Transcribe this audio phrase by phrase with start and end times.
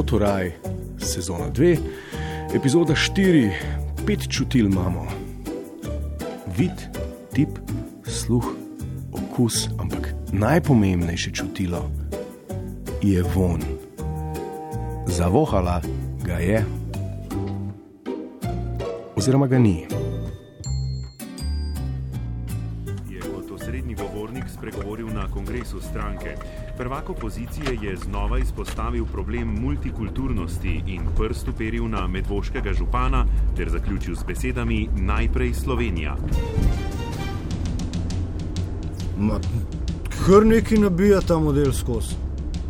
[0.00, 0.52] Avtoraj,
[0.98, 1.76] sezona 2,
[2.54, 3.50] epizoda 4,
[4.06, 5.06] pet čutil imamo.
[6.56, 6.72] Vid,
[7.32, 7.48] tip,
[8.08, 8.44] sluh,
[9.12, 11.90] okus, ampak najpomembnejše čutilo
[13.02, 13.60] je von.
[15.06, 15.82] Zavohala
[16.24, 16.64] ga je,
[19.16, 19.99] oziroma ga ni.
[23.50, 26.36] Kot osrednji govornik spregovoril na kongresu stranke.
[26.76, 34.14] Prvak opozicije je znova izpostavil problem multikulturnosti in prst uperil na medvoškega župana ter zaključil
[34.14, 36.16] z besedami: Najprej Slovenija.
[39.18, 39.40] Ma,
[40.26, 42.14] kar neki nabija ta model skozi.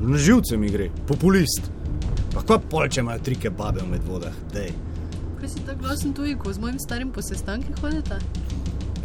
[0.00, 1.70] Na živce mi gre, populist.
[2.34, 4.74] Pa kva pol, če imajo trike babe v medvodah, dej.
[5.40, 8.20] Kaj si tako glasen tuji, ko z mojim starim po sestankih hodite?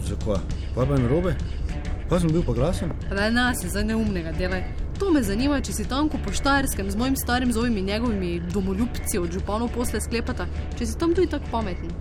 [0.08, 0.42] Zakva?
[0.76, 1.36] Pa pa narobe?
[2.12, 2.90] Pa sem bil pa glasen?
[3.16, 4.66] Ne, nas je za neumnega delaj.
[5.00, 9.20] To me zanima, če si tam po Štajerskem z mojim starim zovim in njegovimi domoljubci
[9.20, 10.44] od županov posle sklepata,
[10.76, 11.94] če si tam tudi tako pameten.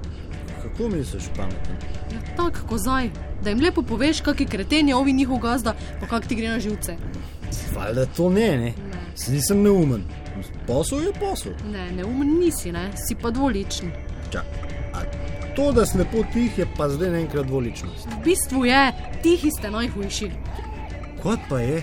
[0.63, 1.79] Kako misliš pameten?
[2.11, 3.13] Ja, tako kozaj,
[3.45, 6.59] da jim lepo poveš, kakšen kreten je ovi njihov gazda, pa kak ti gre na
[6.59, 6.97] živce.
[7.77, 8.75] Valjda to ne, ne.
[8.91, 9.05] Ne.
[9.15, 10.03] Se nisem neumen.
[10.67, 11.55] Posel je posel.
[11.71, 13.95] Ne, neumen nisi, ne, si pa dvoličen.
[14.35, 14.70] Čak, a
[15.61, 18.07] to, da slepo tih je pa zdaj naenkrat dvoličnost.
[18.07, 20.31] V bistvu je, tihi ste najhujši.
[21.23, 21.83] Kot pa je?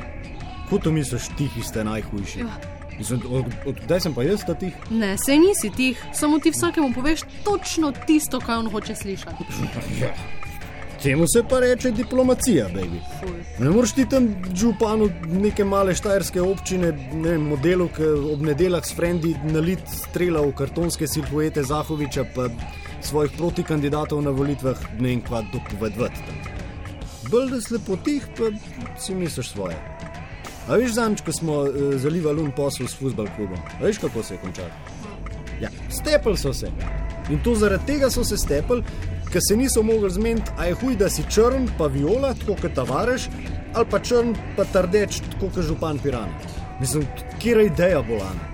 [0.70, 2.39] Kot to misliš, tihi ste najhujši?
[2.39, 2.55] Ja.
[2.98, 4.73] Mislim, od, od, kdaj sem pa jaz ta tih?
[4.89, 9.45] Ne, sej nisi tih, samo ti vsakemu poveš točno tisto, kar on hoče slišati.
[10.02, 10.16] Ja.
[11.03, 13.00] Temu se pa reče diplomacija, baby.
[13.59, 18.86] Ne moreš ti tam županu neke male štajerske občine, ne vem, modelu, ki ob nedeljah
[18.86, 22.50] s frendi nalit strela v kartonske silhuete Zahoviča, pa
[23.02, 26.22] svojih protikandidatov na volitvah ne vem kva dopovedati.
[27.31, 28.52] Bolj da slepotih, pa
[29.00, 29.76] si misliš svoje.
[30.67, 34.23] A veš, zanč, ko smo uh, zalivali un posel s futbol klubom, a veš, kako
[34.23, 34.70] se je končalo?
[35.62, 36.72] Ja, stepli so se.
[37.30, 38.84] In to zaradi tega so se stepli,
[39.32, 42.76] ker se niso mogli zmeniti, a je huj, da si črn, pa viola, tako kot
[42.76, 43.30] tavares,
[43.73, 46.55] ali pa črn, pa trdeč, tako kot župan Pirana.
[46.80, 47.08] Mislim,
[47.39, 48.52] kje je ideja bolana.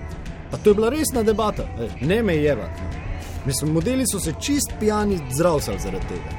[0.50, 3.03] Pa to je bila resna debata, Ej, ne me jevati.
[3.46, 6.30] Mislim, modeli so se čist pijani zdravstvali zaradi tega.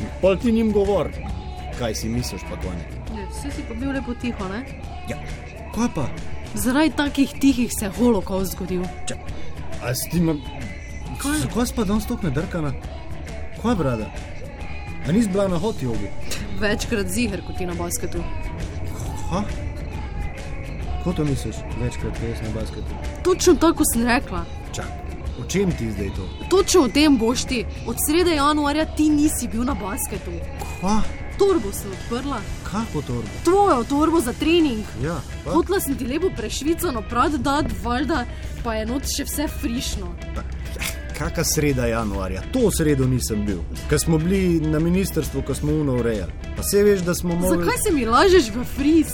[0.00, 1.08] In Pol ti njim govor,
[1.78, 2.86] kaj si misliš, pa konec.
[3.14, 4.64] Ne, vsi si pa bil lepo tiho, ne?
[5.08, 5.16] Ja,
[5.74, 6.08] kaj pa?
[6.54, 8.84] Zaradi takih tihih se je holokaust zgodil.
[9.08, 9.16] Če,
[9.82, 10.34] a si ti ima.
[11.22, 11.38] Kaj?
[11.46, 12.72] Zakaj si pa danes tako nadrkana?
[13.62, 14.10] Kaj, brada?
[15.08, 16.10] A nisi bila na hot jogi?
[16.60, 18.22] Večkrat ziger kot ti na basketu.
[19.30, 19.42] Ha?
[20.98, 23.00] Kako to misliš, večkrat, ko jaz na basketu?
[23.24, 24.44] Točno tako sem rekla.
[24.72, 25.03] Čak,
[25.40, 26.28] o čem ti zdaj to?
[26.50, 27.64] Točno o tem boš ti.
[27.86, 30.30] Od srede januarja ti nisi bil na basketu.
[30.80, 31.02] Kva?
[31.38, 33.28] Torbo sem odprla, Kako torbo?
[33.44, 34.84] tvojo torbo za trening.
[35.02, 35.50] Ja, pa?
[35.50, 38.24] Hotla sem ti lepo prešvicano prad dati, valjda
[38.64, 40.14] pa je noč še vse frišno.
[41.18, 42.42] Kaka sreda januarja?
[42.52, 43.58] To sredo nisem bil.
[43.90, 46.32] Ker smo bili na ministrstvu, ko smo uno urejali.
[46.56, 47.58] Pa se veš, da smo mogli.
[47.64, 49.06] Zakaj se mi lažeš v friz?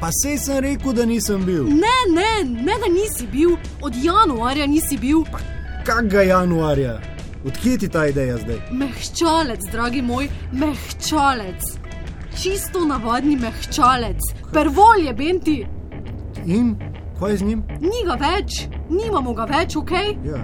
[0.00, 1.64] Pa se sem rekel, da nisem bil.
[1.64, 5.22] Ne, ne, ne da nisi bil, od januarja nisi bil.
[5.84, 7.00] Kakega januarja?
[7.46, 8.56] Odkje ti ta ideja zdaj?
[8.72, 11.62] Mehčalec, dragi moj, mehčalec.
[12.42, 14.20] Čisto navadni mehčalec,
[14.52, 15.56] pervol je benti.
[16.46, 16.74] In
[17.20, 17.64] kaj je z njim?
[17.80, 19.92] Ni ga več, nimamo ga več, ok?
[20.24, 20.40] Ja.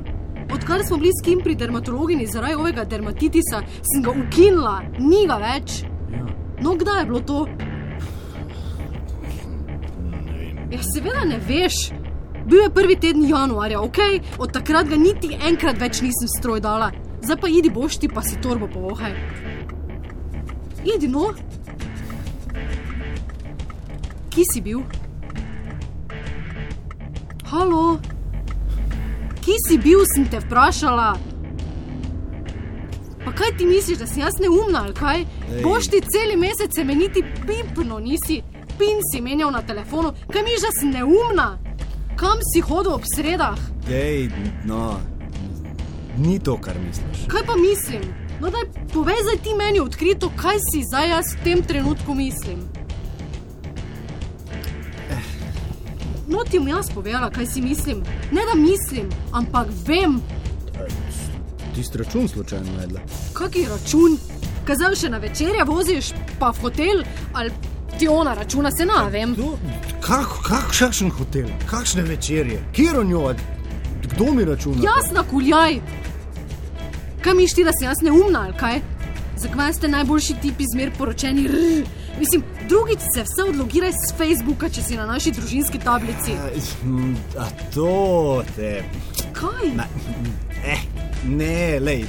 [0.55, 3.63] Odkar smo bili s kim pri dermatologini zaradi ovega dermatitisa,
[3.93, 5.83] sem ga ukinila, ni ga več.
[6.13, 6.27] ja.
[6.61, 7.47] No, kdaj je bilo to?
[10.71, 12.00] Ja, seveda ne veš.
[12.51, 13.99] Bil je prvi teden januarja, ok,
[14.39, 16.89] od takrat ga niti enkrat več nisem stroj dala.
[17.23, 19.15] Zdaj pa idi boš ti pa si torbo povohaj.
[20.83, 21.29] Idi no.
[24.35, 24.83] Kje si bil?
[27.53, 28.01] Halo?
[29.45, 31.09] Kje si bil, sem te vprašala?
[33.25, 35.23] Pa kaj ti misliš, da sem jaz neumna ali kaj?
[35.23, 35.63] Ej.
[35.63, 38.43] Boš ti cel mesec se meni niti pipno nisi,
[38.79, 41.51] pin si menjal na telefonu, kaj misliš, da sem neumna?
[42.21, 43.57] Kam si hodil ob sredah?
[43.89, 44.29] Dej,
[44.69, 45.01] no,
[46.19, 47.25] ni to, kar misliš.
[47.33, 48.03] Kaj pa mislim?
[48.41, 52.61] No, daj, povej zdaj ti meni odkrito, kaj si zdaj jaz v tem trenutku mislim.
[56.29, 58.05] No, ti bom jaz povedala, kaj si mislim.
[58.31, 60.21] Ne da mislim, ampak vem,
[61.75, 63.01] Ti si račun slučajno najdla.
[63.33, 64.19] kaki račun.
[64.65, 67.03] Kazal še na večerje voziš, pa v hotel,
[67.33, 67.51] ali
[68.01, 69.35] ti ona računa, se ne vem.
[69.35, 69.59] Kdo,
[70.01, 73.35] kak, kakšen hotel, kakšne večerje, kjer o njo,
[74.03, 74.83] kdo mi računa?
[74.85, 75.81] Jasna, kuljaj.
[77.21, 78.81] Kaj mišti, da sem jaz neumna ali kaj?
[79.37, 81.89] Zakaj ste najboljši tipi zmer poročeni, rr,
[82.21, 86.35] Mislim, drugič se vse odlogiraj z Facebooka, če si na naši družinski tablici.
[86.85, 88.83] Mm, A to te.
[89.33, 89.71] Kaj?
[89.77, 89.87] Na,
[90.65, 90.83] eh,
[91.25, 92.05] ne, lej.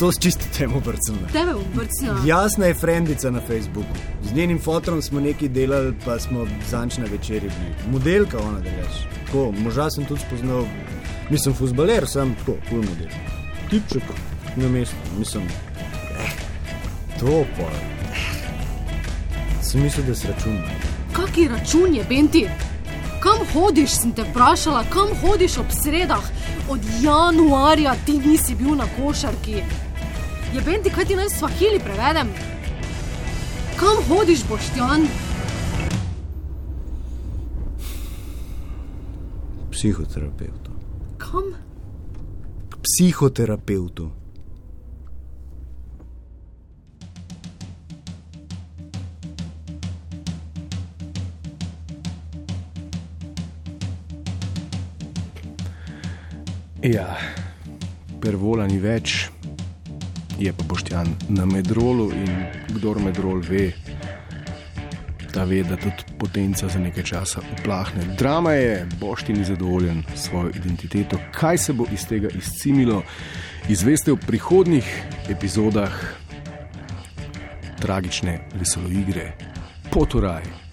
[0.00, 1.18] To s čisto temo brcem.
[1.32, 2.22] Tebe bom brcnila.
[2.26, 3.94] Jasna je frendica na Facebooku.
[4.22, 7.92] Z njenim fotom smo nekaj delali, pa smo zanč na večerji bili.
[7.92, 9.04] Modelka ona, da rečeš.
[9.26, 10.64] Tako, moža sem tudi spoznal,
[11.30, 13.12] nisem futbaler, sem tako, kul model.
[13.70, 14.02] Tipček
[14.56, 15.44] na mestu, mislim.
[15.44, 16.32] Eh,
[17.20, 17.68] to pa.
[19.62, 20.64] Sem mislil, da se računa.
[21.12, 22.48] Kaki račun je, Benti?
[23.20, 26.24] Kam hodiš, sem te vprašala, kam hodiš ob sredah?
[26.70, 29.62] Od januarja ti nisi bil na košarki.
[30.54, 32.28] Je Benti, kaj ti naj svahili prevedem?
[33.78, 35.06] Kam hodiš, Boštjan?
[39.70, 40.72] Psihoterapeutu.
[41.18, 41.54] Kam?
[42.70, 44.10] K psihoterapeutu.
[56.82, 57.14] Ja,
[58.20, 59.30] pervola ni več,
[60.40, 62.30] je pa boštjan na medrolu in
[62.68, 63.72] kdor medrol ve,
[65.32, 68.04] ta ve, da tudi potenca za nekaj časa uplahne.
[68.18, 71.18] Drama je, bošti ni zadovoljen s svojo identiteto.
[71.32, 73.02] Kaj se bo iz tega izcimilo,
[73.68, 74.88] izveste v prihodnih
[75.28, 75.92] epizodah
[77.80, 79.32] tragične veselo igre
[79.90, 80.69] Potoraj.